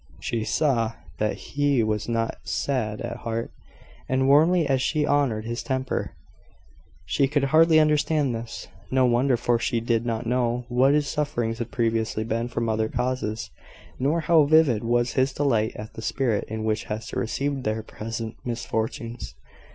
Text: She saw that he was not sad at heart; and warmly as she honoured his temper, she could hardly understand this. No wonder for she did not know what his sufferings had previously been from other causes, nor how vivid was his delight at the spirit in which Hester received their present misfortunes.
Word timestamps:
She 0.19 0.43
saw 0.45 0.93
that 1.19 1.35
he 1.35 1.83
was 1.83 2.09
not 2.09 2.39
sad 2.43 3.01
at 3.01 3.17
heart; 3.17 3.51
and 4.09 4.27
warmly 4.27 4.65
as 4.65 4.81
she 4.81 5.05
honoured 5.05 5.45
his 5.45 5.61
temper, 5.61 6.15
she 7.05 7.27
could 7.27 7.43
hardly 7.43 7.79
understand 7.79 8.33
this. 8.33 8.67
No 8.89 9.05
wonder 9.05 9.37
for 9.37 9.59
she 9.59 9.79
did 9.79 10.03
not 10.03 10.25
know 10.25 10.65
what 10.69 10.95
his 10.95 11.07
sufferings 11.07 11.59
had 11.59 11.69
previously 11.69 12.23
been 12.23 12.47
from 12.47 12.67
other 12.67 12.89
causes, 12.89 13.51
nor 13.99 14.21
how 14.21 14.45
vivid 14.45 14.83
was 14.83 15.13
his 15.13 15.33
delight 15.33 15.75
at 15.75 15.93
the 15.93 16.01
spirit 16.01 16.45
in 16.47 16.63
which 16.63 16.85
Hester 16.85 17.19
received 17.19 17.63
their 17.63 17.83
present 17.83 18.37
misfortunes. 18.43 19.35